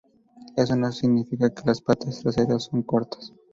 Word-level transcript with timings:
Eso 0.57 0.75
no 0.75 0.91
significa 0.91 1.53
que 1.53 1.61
las 1.63 1.79
patas 1.79 2.21
traseras 2.21 2.63
son 2.63 2.81
cortas. 2.81 3.33